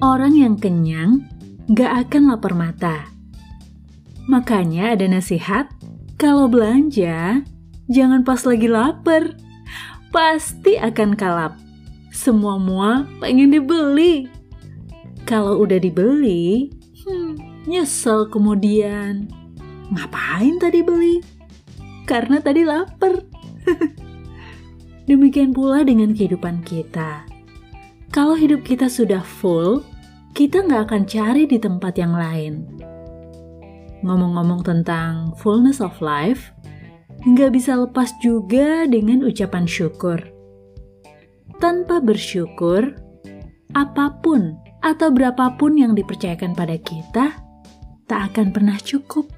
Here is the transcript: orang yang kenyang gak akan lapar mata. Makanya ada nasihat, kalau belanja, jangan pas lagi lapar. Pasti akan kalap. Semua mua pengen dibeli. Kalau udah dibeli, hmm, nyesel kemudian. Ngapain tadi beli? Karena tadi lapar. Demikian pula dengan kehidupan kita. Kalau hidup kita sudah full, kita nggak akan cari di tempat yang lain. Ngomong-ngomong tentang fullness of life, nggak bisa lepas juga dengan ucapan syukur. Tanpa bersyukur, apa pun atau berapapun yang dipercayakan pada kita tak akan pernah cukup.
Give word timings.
orang 0.00 0.36
yang 0.36 0.54
kenyang 0.60 1.24
gak 1.72 2.08
akan 2.08 2.32
lapar 2.32 2.52
mata. 2.52 3.08
Makanya 4.26 4.98
ada 4.98 5.06
nasihat, 5.06 5.70
kalau 6.18 6.50
belanja, 6.50 7.46
jangan 7.86 8.26
pas 8.26 8.42
lagi 8.42 8.66
lapar. 8.66 9.38
Pasti 10.10 10.80
akan 10.80 11.14
kalap. 11.14 11.60
Semua 12.10 12.56
mua 12.56 13.04
pengen 13.20 13.52
dibeli. 13.52 14.26
Kalau 15.28 15.60
udah 15.60 15.76
dibeli, 15.76 16.70
hmm, 17.04 17.66
nyesel 17.68 18.30
kemudian. 18.30 19.28
Ngapain 19.92 20.56
tadi 20.58 20.80
beli? 20.82 21.22
Karena 22.06 22.42
tadi 22.42 22.62
lapar. 22.62 23.22
Demikian 25.10 25.54
pula 25.54 25.86
dengan 25.86 26.14
kehidupan 26.14 26.66
kita. 26.66 27.35
Kalau 28.16 28.32
hidup 28.32 28.64
kita 28.64 28.88
sudah 28.88 29.20
full, 29.20 29.84
kita 30.32 30.64
nggak 30.64 30.88
akan 30.88 31.04
cari 31.04 31.44
di 31.44 31.60
tempat 31.60 32.00
yang 32.00 32.16
lain. 32.16 32.64
Ngomong-ngomong 34.00 34.64
tentang 34.64 35.36
fullness 35.36 35.84
of 35.84 35.92
life, 36.00 36.48
nggak 37.28 37.52
bisa 37.52 37.76
lepas 37.76 38.08
juga 38.24 38.88
dengan 38.88 39.20
ucapan 39.20 39.68
syukur. 39.68 40.16
Tanpa 41.60 42.00
bersyukur, 42.00 42.96
apa 43.76 44.16
pun 44.24 44.56
atau 44.80 45.12
berapapun 45.12 45.76
yang 45.76 45.92
dipercayakan 45.92 46.56
pada 46.56 46.80
kita 46.80 47.36
tak 48.08 48.20
akan 48.32 48.48
pernah 48.48 48.80
cukup. 48.80 49.28